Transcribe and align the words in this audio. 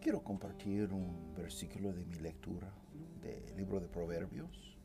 Quiero 0.00 0.22
compartir 0.22 0.92
un 0.92 1.34
versículo 1.34 1.92
de 1.92 2.04
mi 2.04 2.14
lectura 2.20 2.68
del 3.20 3.56
libro 3.56 3.80
de 3.80 3.88
Proverbios, 3.88 4.76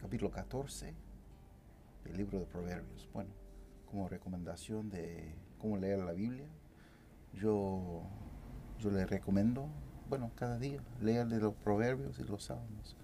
capítulo 0.00 0.30
14 0.30 0.94
del 2.02 2.16
libro 2.16 2.40
de 2.40 2.46
Proverbios. 2.46 3.10
Bueno, 3.12 3.30
como 3.84 4.08
recomendación 4.08 4.88
de 4.88 5.34
cómo 5.58 5.76
leer 5.76 5.98
la 5.98 6.12
Biblia, 6.12 6.46
yo, 7.34 8.04
yo 8.78 8.90
le 8.90 9.04
recomiendo, 9.04 9.68
bueno, 10.08 10.30
cada 10.34 10.58
día 10.58 10.80
leer 11.02 11.26
de 11.26 11.40
los 11.40 11.54
Proverbios 11.54 12.18
y 12.20 12.24
los 12.24 12.44
Salmos. 12.44 12.96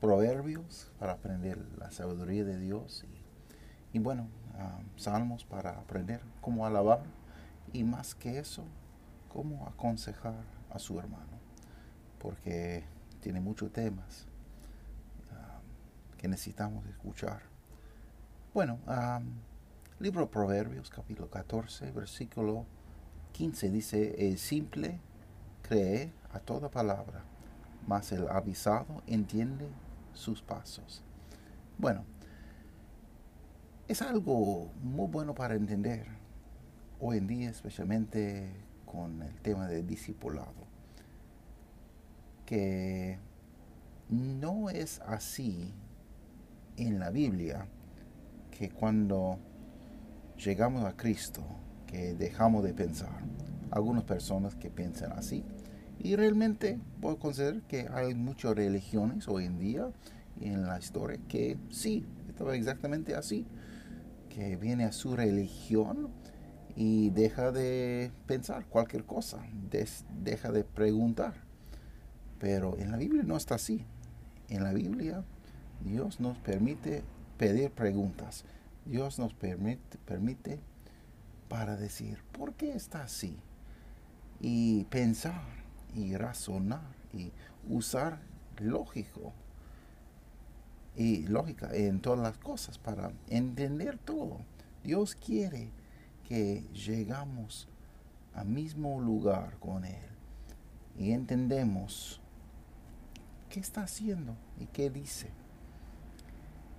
Proverbios 0.00 0.90
para 0.98 1.12
aprender 1.12 1.58
la 1.78 1.90
sabiduría 1.90 2.44
de 2.44 2.58
Dios 2.58 3.04
y, 3.92 3.98
bueno, 3.98 4.28
Salmos 4.96 5.44
para 5.44 5.78
aprender 5.78 6.22
cómo 6.40 6.64
alabar 6.64 7.02
y 7.74 7.84
más 7.84 8.14
que 8.14 8.38
eso, 8.38 8.64
cómo 9.32 9.66
aconsejar 9.66 10.44
a 10.70 10.78
su 10.78 10.98
hermano, 10.98 11.38
porque 12.18 12.84
tiene 13.20 13.40
muchos 13.40 13.72
temas 13.72 14.26
um, 15.30 16.16
que 16.18 16.28
necesitamos 16.28 16.84
escuchar. 16.86 17.40
Bueno, 18.52 18.78
um, 18.86 19.24
libro 20.00 20.22
de 20.22 20.26
Proverbios, 20.26 20.90
capítulo 20.90 21.30
14, 21.30 21.90
versículo 21.92 22.66
15 23.32 23.70
dice, 23.70 24.28
el 24.28 24.38
simple 24.38 25.00
cree 25.62 26.12
a 26.32 26.38
toda 26.38 26.70
palabra, 26.70 27.24
mas 27.86 28.12
el 28.12 28.28
avisado 28.28 29.02
entiende 29.06 29.66
sus 30.12 30.42
pasos. 30.42 31.02
Bueno, 31.78 32.04
es 33.88 34.02
algo 34.02 34.70
muy 34.82 35.08
bueno 35.08 35.34
para 35.34 35.54
entender 35.54 36.06
hoy 37.00 37.16
en 37.16 37.26
día, 37.26 37.50
especialmente 37.50 38.71
con 38.92 39.22
el 39.22 39.34
tema 39.40 39.66
del 39.66 39.86
discipulado. 39.86 40.52
Que 42.44 43.18
no 44.10 44.68
es 44.68 45.00
así 45.00 45.72
en 46.76 46.98
la 46.98 47.10
Biblia 47.10 47.66
que 48.50 48.68
cuando 48.68 49.38
llegamos 50.36 50.84
a 50.84 50.96
Cristo, 50.96 51.42
que 51.86 52.14
dejamos 52.14 52.62
de 52.64 52.74
pensar. 52.74 53.22
Algunas 53.70 54.04
personas 54.04 54.54
que 54.54 54.70
piensan 54.70 55.12
así. 55.12 55.42
Y 55.98 56.16
realmente 56.16 56.78
puedo 57.00 57.18
considerar 57.18 57.62
que 57.62 57.88
hay 57.90 58.14
muchas 58.14 58.54
religiones 58.54 59.28
hoy 59.28 59.46
en 59.46 59.58
día 59.58 59.88
en 60.40 60.66
la 60.66 60.78
historia 60.78 61.18
que 61.28 61.58
sí, 61.70 62.04
estaba 62.28 62.54
exactamente 62.54 63.14
así. 63.14 63.46
Que 64.28 64.56
viene 64.56 64.84
a 64.84 64.92
su 64.92 65.16
religión 65.16 66.10
y 66.76 67.10
deja 67.10 67.52
de 67.52 68.10
pensar 68.26 68.66
cualquier 68.66 69.04
cosa, 69.04 69.38
deja 70.22 70.52
de 70.52 70.64
preguntar. 70.64 71.34
Pero 72.38 72.76
en 72.78 72.90
la 72.90 72.96
Biblia 72.96 73.22
no 73.22 73.36
está 73.36 73.56
así. 73.56 73.84
En 74.48 74.64
la 74.64 74.72
Biblia 74.72 75.24
Dios 75.84 76.20
nos 76.20 76.38
permite 76.38 77.02
pedir 77.38 77.70
preguntas. 77.70 78.44
Dios 78.84 79.18
nos 79.18 79.34
permite, 79.34 79.98
permite 80.04 80.60
para 81.48 81.76
decir, 81.76 82.18
¿por 82.32 82.54
qué 82.54 82.72
está 82.72 83.02
así? 83.02 83.36
Y 84.40 84.84
pensar 84.84 85.42
y 85.94 86.16
razonar 86.16 86.96
y 87.12 87.32
usar 87.68 88.20
lógico 88.58 89.32
y 90.96 91.26
lógica 91.26 91.70
en 91.72 92.00
todas 92.00 92.20
las 92.20 92.38
cosas 92.38 92.78
para 92.78 93.12
entender 93.28 93.98
todo. 93.98 94.40
Dios 94.82 95.14
quiere 95.14 95.70
llegamos 96.32 97.68
al 98.34 98.46
mismo 98.46 99.00
lugar 99.00 99.58
con 99.58 99.84
Él 99.84 100.08
y 100.98 101.12
entendemos 101.12 102.20
qué 103.50 103.60
está 103.60 103.82
haciendo 103.82 104.34
y 104.58 104.66
qué 104.66 104.88
dice. 104.88 105.28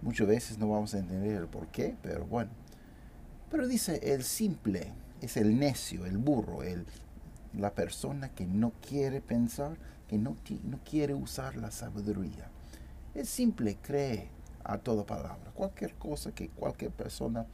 Muchas 0.01 0.27
veces 0.27 0.57
no 0.57 0.69
vamos 0.69 0.93
a 0.95 0.99
entender 0.99 1.35
el 1.35 1.47
por 1.47 1.67
qué, 1.67 1.95
pero 2.01 2.25
bueno. 2.25 2.51
Pero 3.51 3.67
dice, 3.67 3.99
el 4.13 4.23
simple 4.23 4.91
es 5.21 5.37
el 5.37 5.57
necio, 5.57 6.05
el 6.05 6.17
burro, 6.17 6.63
el, 6.63 6.85
la 7.53 7.73
persona 7.73 8.29
que 8.29 8.45
no 8.45 8.71
quiere 8.87 9.21
pensar, 9.21 9.77
que 10.07 10.17
no, 10.17 10.35
no 10.63 10.79
quiere 10.83 11.13
usar 11.13 11.55
la 11.55 11.69
sabiduría. 11.69 12.49
El 13.13 13.27
simple 13.27 13.77
cree 13.81 14.29
a 14.63 14.79
toda 14.79 15.05
palabra. 15.05 15.51
Cualquier 15.53 15.93
cosa 15.93 16.33
que 16.33 16.49
cualquier 16.49 16.91
persona 16.91 17.45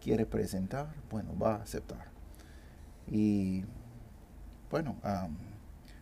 quiere 0.00 0.26
presentar, 0.26 0.94
bueno, 1.10 1.36
va 1.38 1.56
a 1.56 1.62
aceptar. 1.62 2.08
Y 3.08 3.64
bueno, 4.70 4.96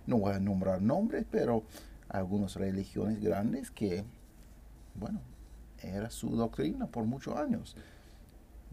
no 0.07 0.19
voy 0.19 0.35
a 0.35 0.41
nombrar 0.41 0.83
nombres, 0.83 1.25
pero 1.31 1.65
algunas 2.09 2.57
religiones 2.57 3.21
grandes 3.21 3.71
que, 3.71 4.05
bueno, 4.95 5.21
era 5.83 6.11
su 6.11 6.31
doctrina 6.37 6.87
por 6.87 7.05
muchos 7.05 7.37
años. 7.37 7.77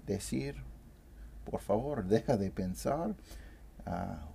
Decir, 0.05 0.55
por 1.45 1.61
favor, 1.61 2.05
deja 2.05 2.37
de 2.37 2.51
pensar. 2.51 3.15
a 3.85 4.27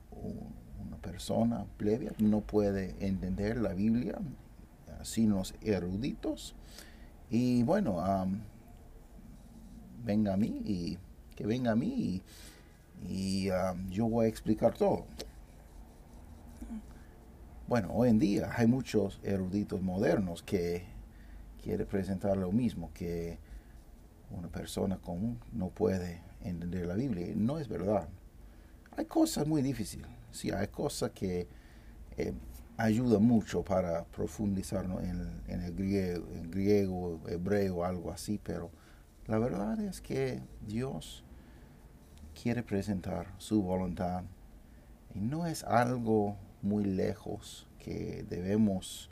una 0.87 0.97
persona 0.99 1.67
plebia 1.77 2.13
no 2.19 2.41
puede 2.41 2.95
entender 3.05 3.59
la 3.59 3.73
Biblia 3.73 4.19
sin 5.03 5.31
los 5.31 5.55
eruditos. 5.63 6.55
Y 7.31 7.63
bueno, 7.63 7.99
venga 10.07 10.35
a 10.35 10.37
mí 10.37 10.63
y 10.65 10.99
que 11.35 11.45
venga 11.45 11.73
a 11.73 11.77
mí 11.77 12.23
y, 13.09 13.51
um, 13.51 13.91
yo 13.91 14.07
voy 14.09 14.27
a 14.27 14.29
explicar 14.29 14.73
todo. 14.73 15.05
Bueno, 17.67 17.91
hoy 17.93 18.11
en 18.11 18.19
día 18.19 18.51
hay 18.57 18.69
muchos 18.69 19.21
eruditos 19.25 19.83
modernos 19.83 20.43
que 20.43 20.85
quieren 21.63 21.87
presentar 21.87 22.37
lo 22.37 22.53
mismo, 22.53 22.91
que 22.95 23.39
una 24.31 24.49
persona 24.49 24.97
común 24.99 25.39
no 25.53 25.69
puede 25.69 26.23
entender 26.43 26.87
la 26.87 26.95
Biblia. 26.95 27.27
No 27.35 27.59
es 27.59 27.69
verdad. 27.69 28.09
Hay 28.97 29.07
cosas 29.07 29.47
muy 29.47 29.63
difíciles. 29.63 30.07
Sí, 30.31 30.53
hay 30.53 30.69
cosas 30.69 31.11
que 31.11 31.49
eh, 32.17 32.33
ayudan 32.77 33.25
mucho 33.25 33.63
para 33.63 34.05
profundizar 34.05 34.85
en, 34.85 35.61
el 35.61 35.75
griego, 35.75 36.27
en 36.35 36.51
griego, 36.51 37.21
hebreo, 37.27 37.85
algo 37.85 38.13
así, 38.13 38.41
pero 38.43 38.71
la 39.27 39.39
verdad 39.39 39.81
es 39.81 40.01
que 40.01 40.41
Dios 40.67 41.25
quiere 42.41 42.63
presentar 42.63 43.35
su 43.39 43.63
voluntad 43.63 44.25
y 45.15 45.21
no 45.21 45.47
es 45.47 45.65
algo 45.65 46.37
muy 46.63 46.85
lejos 46.85 47.67
que 47.79 48.25
debemos 48.29 49.09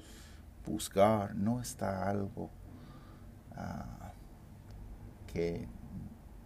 buscar, 0.66 1.34
no 1.34 1.60
está 1.60 2.08
algo 2.08 2.50
ah, 3.56 4.12
que 5.32 5.66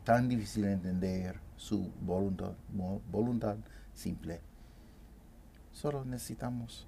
tan 0.04 0.28
difícil 0.28 0.62
de 0.62 0.72
entender 0.72 1.40
su 1.56 1.90
voluntad 2.00 3.56
simple. 3.92 4.40
Solo 5.72 6.04
necesitamos 6.04 6.86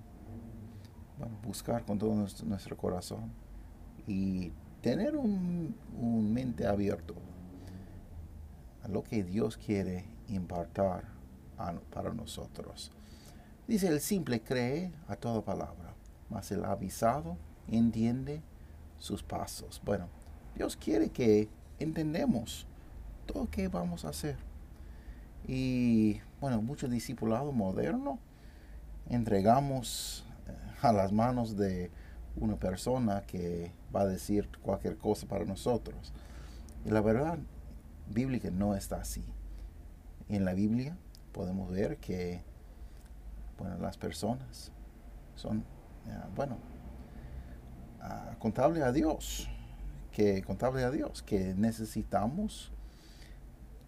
buscar 1.42 1.84
con 1.84 1.98
todo 1.98 2.14
nuestro 2.14 2.76
corazón 2.76 3.32
y 4.06 4.52
tener 4.80 5.16
un, 5.16 5.74
mente 6.32 6.66
abierto 6.66 7.14
a 8.82 8.88
lo 8.88 9.02
que 9.02 9.22
Dios 9.22 9.56
quiere 9.56 10.04
impartar 10.28 11.04
para 11.92 12.14
nosotros. 12.14 12.90
Dice, 13.68 13.88
el 13.88 14.00
simple 14.00 14.40
cree 14.40 14.92
a 15.08 15.16
toda 15.16 15.44
palabra, 15.44 15.94
mas 16.30 16.50
el 16.50 16.64
avisado 16.64 17.36
entiende 17.68 18.42
sus 18.98 19.22
pasos. 19.22 19.80
Bueno, 19.84 20.08
Dios 20.56 20.76
quiere 20.76 21.10
que 21.10 21.48
entendemos 21.78 22.66
todo 23.26 23.44
lo 23.44 23.50
que 23.50 23.68
vamos 23.68 24.04
a 24.04 24.08
hacer. 24.08 24.36
Y 25.46 26.20
bueno, 26.40 26.62
mucho 26.62 26.88
discipulado 26.88 27.52
moderno 27.52 28.18
entregamos 29.08 30.24
eh, 30.46 30.52
a 30.82 30.92
las 30.92 31.12
manos 31.12 31.56
de 31.56 31.90
una 32.36 32.56
persona 32.56 33.22
que 33.22 33.72
va 33.94 34.02
a 34.02 34.06
decir 34.06 34.48
cualquier 34.62 34.96
cosa 34.96 35.26
para 35.26 35.44
nosotros. 35.44 36.12
Y 36.84 36.90
la 36.90 37.00
verdad 37.00 37.38
bíblica 38.08 38.50
no 38.50 38.74
está 38.74 39.00
así. 39.00 39.24
En 40.28 40.44
la 40.44 40.54
Biblia 40.54 40.96
podemos 41.32 41.70
ver 41.70 41.98
que 41.98 42.42
bueno, 43.58 43.76
las 43.78 43.98
personas 43.98 44.72
son, 45.36 45.64
bueno, 46.34 46.56
ah, 48.00 48.34
contable 48.38 48.82
a 48.82 48.90
Dios, 48.90 49.48
que 50.12 50.42
contable 50.42 50.82
a 50.82 50.90
Dios, 50.90 51.22
que 51.22 51.54
necesitamos 51.54 52.72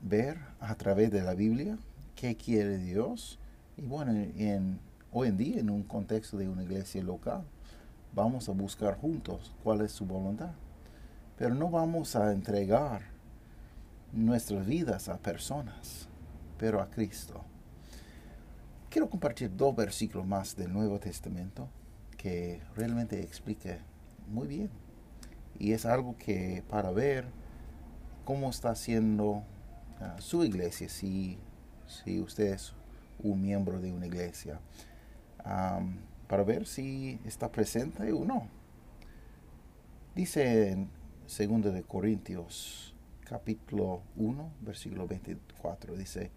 ver 0.03 0.39
a 0.61 0.75
través 0.75 1.11
de 1.11 1.23
la 1.23 1.35
Biblia 1.35 1.79
qué 2.15 2.37
quiere 2.37 2.79
Dios. 2.79 3.39
Y 3.77 3.83
bueno, 3.83 4.13
en, 4.13 4.79
hoy 5.11 5.29
en 5.29 5.37
día 5.39 5.61
en 5.61 5.71
un 5.71 5.83
contexto 5.85 6.37
de 6.37 6.49
una 6.49 6.63
iglesia 6.63 7.03
local, 7.03 7.45
vamos 8.15 8.49
a 8.49 8.53
buscar 8.53 8.99
juntos 8.99 9.53
cuál 9.63 9.81
es 9.81 9.93
su 9.93 10.07
voluntad. 10.07 10.53
Pero 11.37 11.55
no 11.55 11.71
vamos 11.71 12.15
a 12.15 12.33
entregar 12.33 13.03
nuestras 14.13 14.67
vidas 14.67 15.09
a 15.09 15.19
personas, 15.19 16.09
pero 16.59 16.81
a 16.81 16.91
Cristo. 16.91 17.43
Quiero 18.91 19.09
compartir 19.09 19.51
dos 19.57 19.75
versículos 19.75 20.27
más 20.27 20.55
del 20.55 20.73
Nuevo 20.73 21.01
Testamento 21.01 21.69
que 22.19 22.61
realmente 22.77 23.21
explique 23.21 23.79
muy 24.29 24.47
bien. 24.47 24.71
Y 25.59 25.73
es 25.73 25.87
algo 25.87 26.17
que 26.19 26.63
para 26.69 26.91
ver 26.91 27.27
cómo 28.25 28.51
está 28.51 28.71
haciendo 28.71 29.43
ah, 30.01 30.17
su 30.19 30.45
iglesia, 30.45 30.89
si, 30.89 31.39
si 31.87 32.21
usted 32.21 32.53
es 32.53 32.75
un 33.23 33.41
miembro 33.41 33.81
de 33.81 33.93
una 33.93 34.07
iglesia, 34.07 34.61
para 36.33 36.45
ver 36.45 36.67
si 36.67 37.21
está 37.27 37.53
presente 37.53 38.11
o 38.11 38.25
no. 38.25 38.49
Dice 40.15 40.71
en 40.71 40.89
2 41.27 41.75
de 41.75 41.83
Corintios 41.83 42.95
capítulo 43.21 44.01
1, 44.17 44.53
versículo 44.63 45.07
24, 45.07 45.95
dice, 45.95 46.31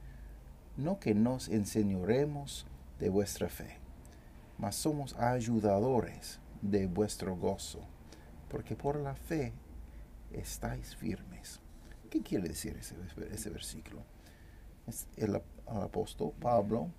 no 0.75 0.99
que 0.99 1.15
nos 1.15 1.47
enseñoremos 1.47 2.67
de 2.99 3.07
vuestra 3.07 3.47
fe, 3.47 3.77
mas 4.57 4.75
somos 4.75 5.15
ayudadores 5.15 6.41
de 6.61 6.87
vuestro 6.87 7.37
gozo, 7.37 7.79
porque 8.49 8.75
por 8.75 8.99
la 8.99 9.15
fe 9.15 9.53
estáis 10.33 10.93
firmes. 10.93 11.61
¿Qué 12.09 12.21
quiere 12.21 12.49
decir 12.49 12.75
ese, 12.77 12.97
ese 13.31 13.49
versículo? 13.49 14.03
el, 15.15 15.41
apóstol 15.67 16.33
Pablo 16.41 16.91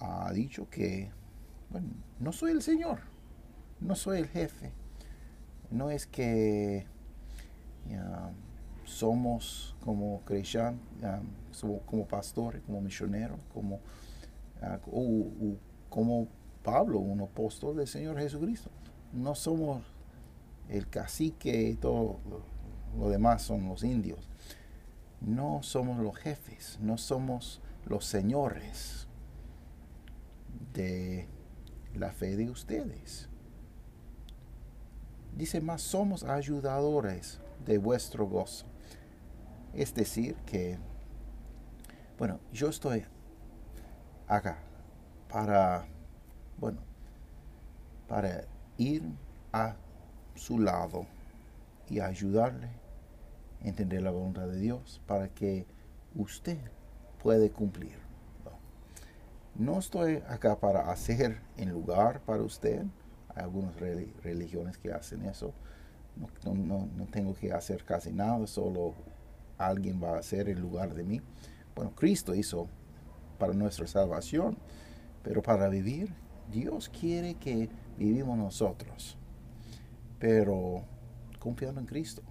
ha 0.00 0.30
dicho 0.34 0.68
que, 0.68 1.10
bueno, 1.70 1.88
no 2.18 2.32
soy 2.32 2.52
el 2.52 2.62
Señor, 2.62 3.00
no 3.80 3.94
soy 3.94 4.18
el 4.18 4.28
jefe, 4.28 4.72
no 5.70 5.90
es 5.90 6.06
que 6.06 6.86
somos 8.84 9.76
como 9.80 10.20
cristianos, 10.24 10.80
como 11.86 12.06
pastores, 12.06 12.62
como 12.62 12.80
misioneros, 12.80 13.40
como, 13.54 13.80
ah, 14.60 14.78
como 15.88 16.28
Pablo, 16.62 16.98
un 16.98 17.20
apóstol 17.20 17.76
del 17.76 17.86
Señor 17.86 18.18
Jesucristo. 18.18 18.70
No 19.12 19.34
somos 19.34 19.82
el 20.68 20.88
cacique 20.88 21.70
y 21.70 21.76
todo 21.76 22.18
lo 22.98 23.08
demás 23.08 23.42
son 23.42 23.68
los 23.68 23.84
indios. 23.84 24.28
No 25.20 25.62
somos 25.62 25.98
los 25.98 26.16
jefes, 26.16 26.78
no 26.80 26.98
somos 26.98 27.60
los 27.86 28.04
señores 28.04 29.06
de 30.72 31.28
la 31.94 32.12
fe 32.12 32.36
de 32.36 32.50
ustedes. 32.50 33.28
Dice 35.36 35.60
más, 35.60 35.82
somos 35.82 36.24
ayudadores 36.24 37.40
de 37.64 37.78
vuestro 37.78 38.26
gozo. 38.26 38.66
Es 39.72 39.94
decir, 39.94 40.34
que, 40.46 40.78
bueno, 42.18 42.40
yo 42.52 42.68
estoy 42.68 43.04
acá 44.26 44.58
para, 45.28 45.86
bueno, 46.58 46.78
para 48.08 48.44
ir 48.76 49.02
a 49.52 49.76
su 50.34 50.58
lado 50.58 51.06
y 51.88 52.00
ayudarle 52.00 52.68
a 53.62 53.68
entender 53.68 54.02
la 54.02 54.10
voluntad 54.10 54.48
de 54.48 54.58
Dios 54.58 55.00
para 55.06 55.28
que 55.28 55.66
usted 56.14 56.58
puede 57.22 57.50
cumplir. 57.50 57.99
No 59.60 59.78
estoy 59.78 60.22
acá 60.26 60.58
para 60.58 60.90
hacer 60.90 61.38
en 61.58 61.68
lugar 61.68 62.22
para 62.22 62.42
usted. 62.42 62.82
Hay 63.28 63.42
algunas 63.42 63.76
religiones 63.76 64.78
que 64.78 64.90
hacen 64.90 65.26
eso. 65.26 65.52
No, 66.46 66.54
no, 66.54 67.06
tengo 67.10 67.34
que 67.34 67.52
hacer 67.52 67.84
casi 67.84 68.10
nada, 68.10 68.46
solo 68.46 68.94
alguien 69.58 70.02
va 70.02 70.16
a 70.16 70.20
hacer 70.20 70.48
en 70.48 70.62
lugar 70.62 70.94
de 70.94 71.04
mí. 71.04 71.20
Bueno, 71.74 71.94
Cristo 71.94 72.34
hizo 72.34 72.68
para 73.38 73.52
nuestra 73.52 73.86
salvación, 73.86 74.56
pero 75.22 75.42
para 75.42 75.68
vivir, 75.68 76.10
Dios 76.50 76.88
quiere 76.88 77.34
que 77.34 77.68
vivimos 77.98 78.38
nosotros, 78.38 79.18
pero 80.18 80.84
confiando 81.38 81.82
en 81.82 81.86
Cristo 81.86 82.22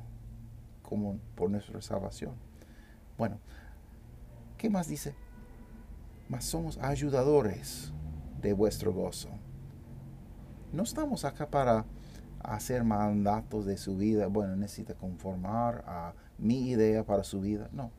como 0.81 1.19
por 1.35 1.51
nuestra 1.51 1.79
salvación. 1.83 2.33
Bueno, 3.19 3.37
¿qué 4.57 4.71
más 4.71 4.87
dice? 4.87 5.13
Mas 6.29 6.45
somos 6.45 6.77
ayudadores 6.77 7.91
de 8.39 8.53
vuestro 8.53 8.93
gozo. 8.93 9.29
No 10.71 10.83
estamos 10.83 11.25
acá 11.25 11.49
para 11.49 11.85
hacer 12.43 12.83
mandatos 12.83 13.65
de 13.65 13.77
su 13.77 13.97
vida. 13.97 14.27
Bueno, 14.27 14.55
necesita 14.55 14.93
conformar 14.93 15.83
a 15.87 16.13
mi 16.37 16.69
idea 16.69 17.03
para 17.03 17.23
su 17.23 17.41
vida. 17.41 17.67
No, 17.73 17.91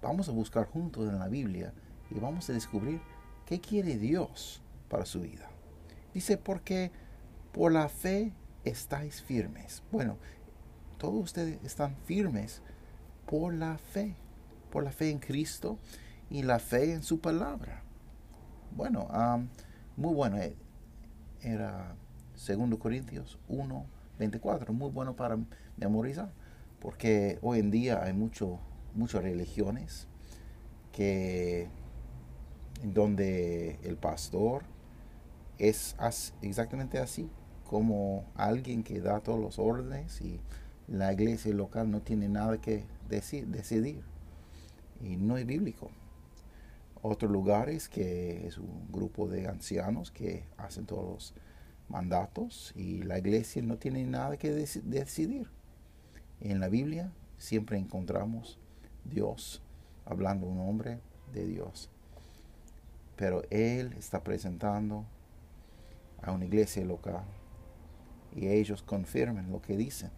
vamos 0.00 0.28
a 0.28 0.32
buscar 0.32 0.66
juntos 0.66 1.08
en 1.08 1.18
la 1.18 1.26
Biblia 1.26 1.74
y 2.08 2.20
vamos 2.20 2.48
a 2.48 2.52
descubrir 2.52 3.00
qué 3.46 3.60
quiere 3.60 3.98
Dios 3.98 4.62
para 4.88 5.04
su 5.04 5.20
vida. 5.20 5.50
Dice, 6.14 6.38
porque 6.38 6.92
por 7.52 7.72
la 7.72 7.88
fe 7.88 8.32
estáis 8.64 9.20
firmes. 9.20 9.82
Bueno, 9.90 10.18
todos 10.98 11.20
ustedes 11.20 11.58
están 11.64 11.96
firmes 12.04 12.62
por 13.26 13.52
la 13.52 13.76
fe, 13.76 14.14
por 14.70 14.84
la 14.84 14.92
fe 14.92 15.10
en 15.10 15.18
Cristo 15.18 15.78
y 16.32 16.42
la 16.42 16.58
fe 16.58 16.94
en 16.94 17.02
su 17.02 17.20
palabra. 17.20 17.82
Bueno, 18.74 19.08
muy 19.96 20.14
bueno. 20.14 20.38
Eh, 20.38 20.56
era 21.42 21.94
2 22.34 22.78
Corintios 22.78 23.38
1, 23.48 23.86
24, 24.18 24.72
muy 24.72 24.90
bueno 24.90 25.14
para 25.14 25.38
memorizar 25.76 26.32
porque 26.82 27.38
hoy 27.42 27.60
en 27.60 27.70
día 27.70 28.02
hay 28.02 28.12
mucho, 28.12 28.58
muchas 28.94 29.22
religiones 29.22 30.08
que 30.90 31.68
donde 32.82 33.78
el 33.84 33.96
pastor 33.96 34.64
es 35.58 35.94
exactamente 36.42 36.98
así, 36.98 37.30
como 37.64 38.24
alguien 38.34 38.82
que 38.82 39.00
da 39.00 39.20
todos 39.20 39.38
los 39.38 39.60
órdenes 39.60 40.20
y 40.20 40.40
la 40.88 41.12
iglesia 41.12 41.54
local 41.54 41.90
no 41.90 42.00
tiene 42.00 42.28
nada 42.28 42.60
que 42.60 42.84
decir, 43.08 43.46
decidir. 43.46 44.02
Y 45.00 45.16
no 45.16 45.36
es 45.36 45.46
bíblico. 45.46 45.90
Otros 47.02 47.32
lugares 47.32 47.88
que 47.88 48.46
es 48.46 48.58
un 48.58 48.90
grupo 48.92 49.28
de 49.28 49.48
ancianos 49.48 50.12
que 50.12 50.44
hacen 50.56 50.86
todos 50.86 51.04
los 51.04 51.34
mandatos 51.88 52.72
y 52.76 53.02
la 53.02 53.18
iglesia 53.18 53.60
no 53.62 53.76
tiene 53.76 54.04
nada 54.04 54.36
que 54.36 54.50
decidir. 54.52 55.50
En 56.40 56.60
la 56.60 56.68
Biblia 56.68 57.12
siempre 57.38 57.76
encontramos 57.76 58.60
Dios 59.04 59.62
hablando 60.04 60.46
un 60.46 60.60
hombre 60.60 61.00
de 61.32 61.46
Dios. 61.46 61.90
Pero 63.16 63.42
Él 63.50 63.94
está 63.98 64.22
presentando 64.22 65.04
a 66.22 66.30
una 66.30 66.44
iglesia 66.44 66.84
local 66.84 67.24
y 68.34 68.46
ellos 68.46 68.82
confirman 68.82 69.50
lo 69.50 69.60
que 69.60 69.76
dicen. 69.76 70.10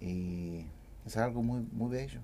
Y 0.00 0.66
es 1.06 1.16
algo 1.16 1.42
muy, 1.42 1.66
muy 1.72 1.90
bello. 1.90 2.20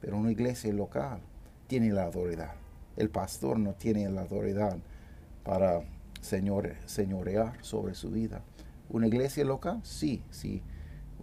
Pero 0.00 0.16
una 0.16 0.32
iglesia 0.32 0.72
local 0.72 1.20
tiene 1.68 1.92
la 1.92 2.04
autoridad. 2.04 2.54
El 2.96 3.10
pastor 3.10 3.58
no 3.58 3.74
tiene 3.74 4.08
la 4.10 4.22
autoridad 4.22 4.76
para 5.44 5.82
señorear 6.20 7.64
sobre 7.64 7.94
su 7.94 8.10
vida. 8.10 8.42
Una 8.90 9.06
iglesia 9.06 9.44
local, 9.44 9.80
sí, 9.84 10.22
sí 10.30 10.62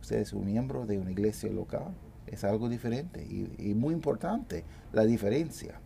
usted 0.06 0.20
es 0.20 0.34
un 0.34 0.46
miembro 0.46 0.86
de 0.86 1.00
una 1.00 1.10
iglesia 1.10 1.52
local, 1.52 1.88
es 2.28 2.44
algo 2.44 2.70
diferente 2.70 3.24
y, 3.24 3.74
muy 3.74 3.92
importante 3.92 4.64
la 4.94 5.04
diferencia, 5.04 5.80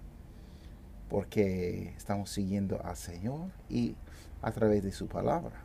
porque 1.07 1.93
estamos 1.95 2.29
siguiendo 2.29 2.81
al 2.83 2.97
Señor 2.97 3.49
y 3.69 3.95
a 4.41 4.51
través 4.51 4.83
de 4.83 4.91
su 4.91 5.07
palabra. 5.07 5.63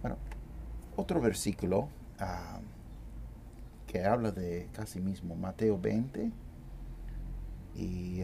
Bueno, 0.00 0.16
otro 0.96 1.20
versículo 1.20 1.90
ah, 2.18 2.60
que 3.86 4.02
habla 4.06 4.30
de 4.30 4.70
casi 4.72 5.00
mismo, 5.00 5.36
Mateo 5.36 5.78
20 5.78 6.30
y 7.76 8.22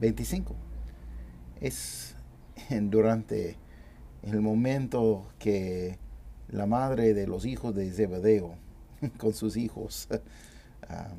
25. 0.00 0.54
Ah, 0.54 1.56
es 1.60 2.16
durante 2.70 3.56
el 4.22 4.40
momento 4.40 5.28
que 5.38 5.98
la 6.48 6.66
madre 6.66 7.14
de 7.14 7.26
los 7.26 7.46
hijos 7.46 7.74
de 7.74 7.90
Zebedeo 7.90 8.56
con 9.18 9.32
sus 9.32 9.56
hijos. 9.56 10.08
Ah, 10.88 11.16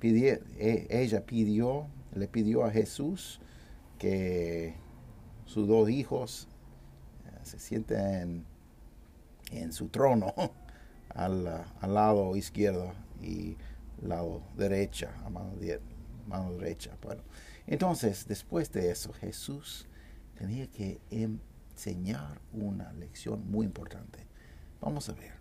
e, 0.00 0.86
ella 0.88 1.26
pidió, 1.26 1.88
le 2.14 2.26
pidió 2.26 2.64
a 2.64 2.70
Jesús 2.70 3.38
que 3.98 4.74
sus 5.44 5.68
dos 5.68 5.90
hijos 5.90 6.48
ah, 7.26 7.40
se 7.42 7.58
sienten 7.58 8.46
en 9.50 9.72
su 9.72 9.88
trono 9.88 10.32
al, 11.10 11.44
lado 11.82 12.34
izquierdo 12.36 12.92
y 13.22 13.56
lado 14.00 14.40
derecha, 14.56 15.10
a 15.24 15.28
mano, 15.28 15.52
mano 16.26 16.52
derecha. 16.52 16.96
Bueno, 17.02 17.22
entonces, 17.66 18.26
después 18.26 18.70
de 18.72 18.90
eso, 18.90 19.12
Jesús 19.12 19.86
tenía 20.34 20.66
que 20.66 21.00
enseñar 21.10 22.40
una 22.52 22.92
lección 22.92 23.50
muy 23.50 23.66
importante. 23.66 24.26
Vamos 24.80 25.08
a 25.08 25.12
ver. 25.12 25.34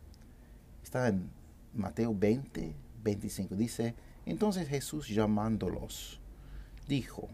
Está 0.84 1.08
en 1.08 1.30
Mateo 1.74 2.16
20, 2.16 2.76
25. 3.04 3.56
Dice, 3.56 3.96
entonces 4.26 4.68
Jesús 4.68 5.08
llamándolos, 5.08 6.20
dijo, 6.88 7.30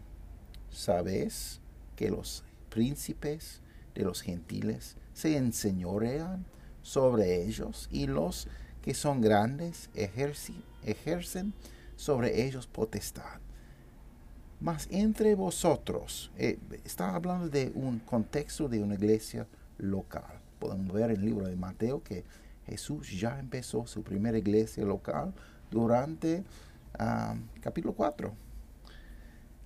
¿sabes 0.70 1.60
que 1.96 2.10
los 2.10 2.44
príncipes 2.68 3.60
de 3.94 4.02
los 4.02 4.22
gentiles 4.22 4.96
se 5.12 5.36
enseñorean 5.36 6.46
sobre 6.82 7.44
ellos 7.44 7.88
y 7.90 8.06
los 8.06 8.48
que 8.82 8.94
son 8.94 9.20
grandes 9.20 9.90
ejercen 9.94 11.52
sobre 12.00 12.46
ellos 12.46 12.66
potestad? 12.66 13.40
Mas 14.58 14.88
entre 14.90 15.34
vosotros, 15.34 16.30
eh, 16.38 16.58
está 16.84 17.14
hablando 17.14 17.48
de 17.48 17.70
un 17.74 17.98
contexto 17.98 18.68
de 18.68 18.82
una 18.82 18.94
iglesia 18.94 19.46
local. 19.78 20.40
Podemos 20.58 20.92
ver 20.92 21.10
en 21.10 21.16
el 21.16 21.24
libro 21.24 21.46
de 21.46 21.56
Mateo 21.56 22.02
que 22.02 22.24
Jesús 22.66 23.10
ya 23.18 23.38
empezó 23.38 23.86
su 23.86 24.02
primera 24.02 24.38
iglesia 24.38 24.84
local 24.84 25.34
durante 25.70 26.44
ah, 26.98 27.36
capítulo 27.60 27.94
4. 27.94 28.32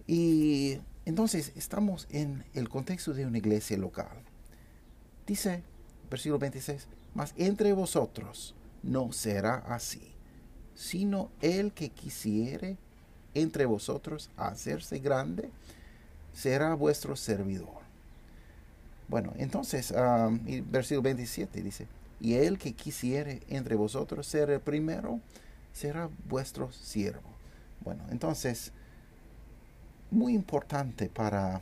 Y 0.06 0.78
entonces 1.04 1.52
estamos 1.56 2.06
en 2.10 2.44
el 2.54 2.68
contexto 2.68 3.14
de 3.14 3.26
una 3.26 3.38
iglesia 3.38 3.76
local. 3.78 4.22
Dice, 5.26 5.62
versículo 6.10 6.38
26, 6.38 6.88
mas 7.14 7.32
entre 7.36 7.72
vosotros 7.72 8.54
no 8.82 9.12
será 9.12 9.56
así, 9.56 10.13
sino 10.74 11.30
el 11.40 11.72
que 11.72 11.90
quisiere 11.90 12.76
entre 13.34 13.66
vosotros 13.66 14.30
hacerse 14.36 14.98
grande, 14.98 15.50
será 16.32 16.74
vuestro 16.74 17.16
servidor. 17.16 17.84
Bueno, 19.08 19.32
entonces, 19.36 19.92
um, 19.92 20.40
versículo 20.70 21.02
27 21.02 21.62
dice, 21.62 21.86
y 22.20 22.34
el 22.34 22.58
que 22.58 22.72
quisiere 22.72 23.42
entre 23.48 23.74
vosotros 23.74 24.26
ser 24.26 24.50
el 24.50 24.60
primero, 24.60 25.20
será 25.72 26.08
vuestro 26.28 26.72
siervo. 26.72 27.28
Bueno, 27.84 28.04
entonces, 28.10 28.72
muy 30.10 30.34
importante 30.34 31.08
para 31.08 31.60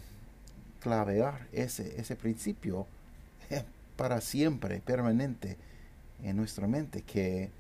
clavear 0.81 1.49
ese, 1.52 2.00
ese 2.00 2.16
principio 2.16 2.87
para 3.97 4.21
siempre, 4.21 4.81
permanente 4.81 5.57
en 6.23 6.37
nuestra 6.37 6.66
mente, 6.66 7.02
que 7.02 7.50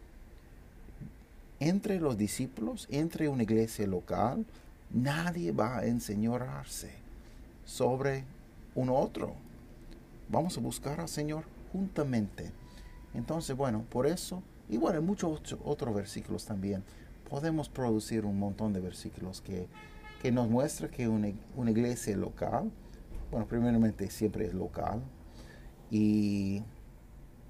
entre 1.68 2.00
los 2.00 2.16
discípulos, 2.16 2.88
entre 2.90 3.28
una 3.28 3.44
iglesia 3.44 3.86
local, 3.86 4.44
nadie 4.90 5.52
va 5.52 5.78
a 5.78 5.86
enseñorarse 5.86 6.90
sobre 7.64 8.24
un 8.74 8.90
otro. 8.90 9.34
Vamos 10.28 10.58
a 10.58 10.60
buscar 10.60 11.00
al 11.00 11.08
Señor 11.08 11.44
juntamente. 11.72 12.50
Entonces, 13.14 13.56
bueno, 13.56 13.84
por 13.88 14.08
eso, 14.08 14.42
y 14.68 14.76
bueno, 14.76 14.98
en 14.98 15.06
muchos 15.06 15.56
otros 15.64 15.94
versículos 15.94 16.44
también, 16.44 16.82
podemos 17.30 17.68
producir 17.68 18.24
un 18.24 18.40
montón 18.40 18.72
de 18.72 18.80
versículos 18.80 19.40
que, 19.40 19.68
que 20.20 20.32
nos 20.32 20.48
muestra 20.48 20.88
que 20.88 21.06
una, 21.06 21.28
una 21.54 21.70
iglesia 21.70 22.16
local, 22.16 22.72
bueno, 23.30 23.46
primeramente 23.46 24.10
siempre 24.10 24.46
es 24.46 24.54
local 24.54 25.00
y 25.92 26.60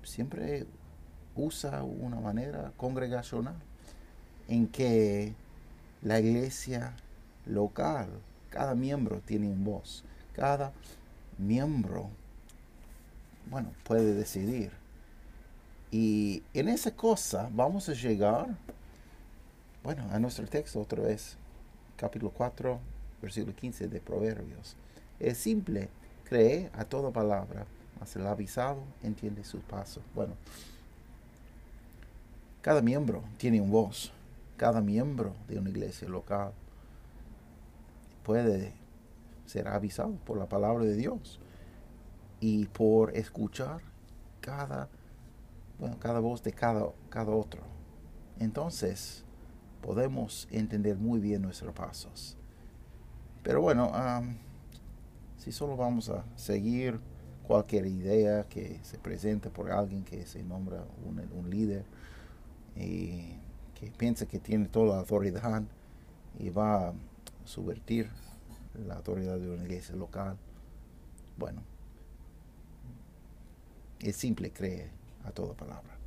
siempre 0.03 0.67
usa 1.35 1.83
una 1.83 2.21
manera 2.21 2.75
congregacional 2.77 3.57
en 4.49 4.67
que 4.69 5.35
la 6.03 6.21
iglesia 6.21 6.95
local, 7.47 8.09
cada 8.51 8.75
miembro 8.75 9.21
tiene 9.25 9.49
un 9.49 9.65
voz, 9.65 10.05
cada 10.35 10.73
miembro, 11.39 12.11
bueno, 13.51 13.73
puede 13.85 14.15
decidir. 14.15 14.71
Y 15.91 16.43
en 16.55 16.69
esa 16.69 16.91
cosa 16.91 17.49
vamos 17.53 17.89
a 17.89 17.93
llegar, 17.93 18.49
bueno, 19.83 20.05
a 20.11 20.19
nuestro 20.19 20.47
texto 20.47 20.81
otra 20.81 21.03
vez, 21.03 21.37
capítulo 21.97 22.33
4, 22.33 22.79
versículo 23.21 23.55
15 23.55 23.89
de 23.89 24.01
Proverbios. 24.01 24.77
Es 25.21 25.39
simple, 25.39 25.89
cree 26.25 26.71
a 26.75 26.85
toda 26.85 27.11
palabra, 27.11 27.67
mas 28.01 28.17
el 28.17 28.27
avisado 28.27 28.83
entiende 29.03 29.45
sus 29.45 29.63
pasos. 29.63 30.03
Bueno, 30.15 30.35
cada 32.63 32.81
miembro 32.81 33.23
tiene 33.37 33.61
un 33.61 33.71
voz 33.71 34.13
cada 34.57 34.81
miembro 34.81 35.35
de 35.49 35.59
una 35.59 35.71
iglesia 35.71 36.09
local 36.09 36.53
puede 38.23 38.73
ser 39.47 39.69
avisado 39.69 40.13
por 40.25 40.39
la 40.39 40.49
palabra 40.49 40.85
de 40.85 40.95
Dios 40.95 41.41
y 42.41 42.67
por 42.67 43.17
escuchar 43.17 43.81
cada, 44.41 44.89
cada 45.99 46.21
voz 46.21 46.43
de 46.43 46.53
cada, 46.53 46.87
cada 47.09 47.33
otro. 47.33 47.63
Entonces 48.39 49.25
podemos 49.81 50.49
entender 50.51 50.97
muy 50.97 51.21
bien 51.21 51.43
nuestros 51.43 51.75
pasos. 51.75 52.37
Pero 53.43 53.61
bueno, 53.61 53.91
si 55.37 55.51
solo 55.51 55.77
vamos 55.77 56.09
a 56.09 56.25
seguir 56.37 57.01
cualquier 57.43 57.87
idea 57.87 58.45
que 58.49 58.79
se 58.83 58.99
presente 58.99 59.51
por 59.51 59.71
alguien 59.73 60.05
que 60.05 60.25
se 60.27 60.43
nombra 60.43 60.85
un, 61.05 61.21
un 61.37 61.51
líder, 61.51 61.85
y 62.77 63.35
que 63.83 63.91
piensa 63.91 64.27
que 64.27 64.39
tiene 64.39 64.69
toda 64.69 64.95
la 64.95 65.01
autoridad 65.01 65.65
y 66.39 66.51
va 66.51 66.91
a 66.91 66.95
subvertir 67.45 68.09
la 68.87 68.95
autoridad 68.95 69.41
de 69.41 69.51
una 69.51 69.65
iglesia 69.65 69.97
local. 69.97 70.39
Bueno, 71.37 71.65
es 73.99 74.15
simple, 74.15 74.53
cree 74.53 74.89
a 75.25 75.33
toda 75.33 75.55
palabra. 75.55 75.99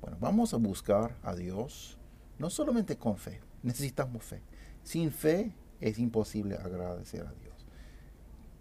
Bueno, 0.00 0.16
vamos 0.20 0.54
a 0.54 0.56
buscar 0.56 1.14
a 1.22 1.34
Dios, 1.34 1.98
no 2.38 2.48
solamente 2.48 2.96
con 2.96 3.18
fe, 3.18 3.42
necesitamos 3.62 4.24
fe. 4.24 4.40
Sin 4.82 5.10
fe 5.12 5.52
es 5.82 5.98
imposible 5.98 6.56
agradecer 6.56 7.26
a 7.26 7.32
Dios, 7.32 7.66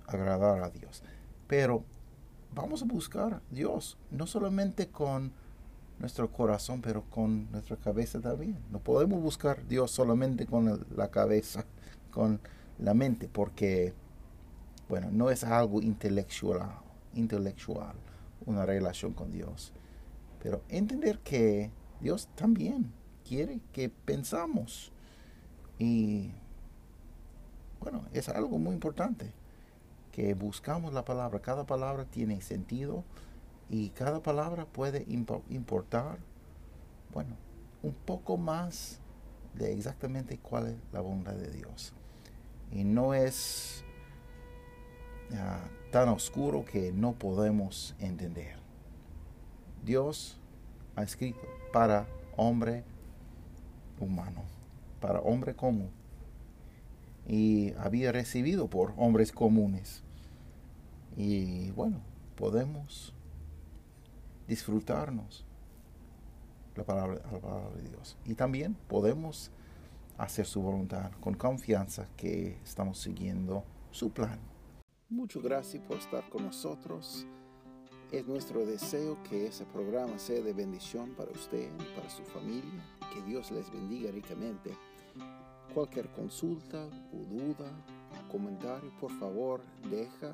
agradar 0.08 0.62
a 0.62 0.70
Dios. 0.72 1.04
Pero 1.48 1.86
vamos 2.54 2.82
a 2.82 2.86
buscar 2.86 3.36
a 3.36 3.42
Dios, 3.50 3.98
no 4.12 4.28
solamente 4.28 4.90
con 4.90 5.32
nuestro 6.00 6.32
corazón, 6.32 6.82
pero 6.82 7.04
con 7.10 7.52
nuestra 7.52 7.78
cabeza 7.78 8.20
también. 8.20 8.58
No 8.72 8.80
podemos 8.80 9.22
buscar 9.22 9.68
Dios 9.68 9.92
solamente 9.92 10.46
con 10.46 10.86
la 10.96 11.10
cabeza, 11.10 11.66
con 12.12 12.40
la 12.80 12.94
mente, 12.94 13.30
porque, 13.32 13.94
bueno, 14.90 15.10
no 15.12 15.30
es 15.30 15.44
algo 15.44 15.82
intelectual, 15.82 16.70
intelectual 17.14 17.96
una 18.46 18.66
relación 18.66 19.14
con 19.14 19.32
Dios. 19.32 19.72
Pero 20.42 20.62
entender 20.70 21.20
que 21.20 21.72
Dios 22.02 22.28
también 22.36 22.92
quiere 23.28 23.60
que 23.72 23.90
pensamos. 23.90 24.92
Y, 25.80 26.32
bueno, 27.80 28.06
es 28.14 28.30
algo 28.30 28.58
muy 28.58 28.74
importante, 28.74 29.32
que 30.12 30.34
buscamos 30.34 30.94
la 30.94 31.04
palabra. 31.04 31.40
Cada 31.40 31.66
palabra 31.66 32.06
tiene 32.06 32.42
sentido 32.42 33.04
y 33.70 33.90
cada 33.90 34.22
palabra 34.22 34.66
puede 34.66 35.06
importar, 35.08 36.18
bueno, 37.14 37.36
un 37.82 37.94
poco 37.94 38.38
más 38.38 39.00
de 39.54 39.74
exactamente 39.74 40.38
cuál 40.38 40.68
es 40.68 40.76
la 40.92 41.02
voluntad 41.02 41.34
de 41.34 41.52
Dios. 41.52 41.94
Y 42.72 42.84
no 42.84 43.14
es 43.14 43.84
ah, 45.34 45.64
tan 45.92 46.10
oscuro 46.10 46.66
que 46.66 46.92
no 46.92 47.14
podemos 47.14 47.96
entender. 48.00 48.58
Dios 49.84 50.40
ha 50.96 51.04
escrito 51.04 51.42
para 51.72 52.08
hombre 52.38 52.84
humano, 54.00 54.44
para 55.00 55.20
hombre 55.22 55.56
común. 55.56 55.90
Y 57.28 57.74
había 57.80 58.12
recibido 58.12 58.68
por 58.68 58.94
hombres 58.98 59.32
comunes. 59.32 60.04
Y 61.18 61.72
bueno, 61.72 61.98
podemos 62.36 63.14
disfrutarnos 64.48 65.46
la 66.76 66.84
palabra, 66.84 67.22
la 67.32 67.40
palabra 67.40 67.70
de 67.76 67.90
Dios. 67.90 68.18
Y 68.26 68.36
también 68.36 68.76
podemos 68.88 69.52
hacer 70.18 70.46
su 70.46 70.62
voluntad 70.62 71.12
con 71.20 71.36
confianza 71.36 72.08
que 72.16 72.58
estamos 72.64 73.00
siguiendo 73.00 73.64
su 73.92 74.12
plan. 74.12 74.40
Muchas 75.10 75.44
gracias 75.44 75.84
por 75.84 75.98
estar 75.98 76.28
con 76.30 76.46
nosotros. 76.46 77.26
Es 78.12 78.26
nuestro 78.28 78.66
deseo 78.66 79.22
que 79.24 79.48
ese 79.48 79.66
programa 79.66 80.18
sea 80.20 80.42
de 80.42 80.54
bendición 80.54 81.12
para 81.16 81.32
usted 81.32 81.70
y 81.80 81.96
para 81.96 82.10
su 82.10 82.24
familia. 82.24 82.84
Que 83.14 83.22
Dios 83.24 83.52
les 83.52 83.72
bendiga 83.72 84.12
ricamente. 84.12 84.72
Cualquier 85.74 86.10
consulta 86.12 86.86
o 86.86 87.18
duda, 87.18 87.72
comentario, 88.32 88.92
por 89.00 89.12
favor, 89.20 89.62
deja 89.90 90.34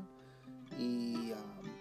y... 0.78 1.32
Um, 1.32 1.81